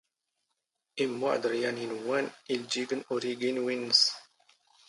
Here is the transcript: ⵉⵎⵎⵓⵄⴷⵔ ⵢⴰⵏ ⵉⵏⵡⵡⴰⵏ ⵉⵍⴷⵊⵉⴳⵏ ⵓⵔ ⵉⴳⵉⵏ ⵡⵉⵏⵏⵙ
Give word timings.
ⵉⵎⵎⵓⵄⴷⵔ 1.01 1.51
ⵢⴰⵏ 1.59 1.75
ⵉⵏⵡⵡⴰⵏ 1.83 2.25
ⵉⵍⴷⵊⵉⴳⵏ 2.53 2.99
ⵓⵔ 3.13 3.23
ⵉⴳⵉⵏ 3.31 3.57
ⵡⵉⵏⵏⵙ 3.65 3.99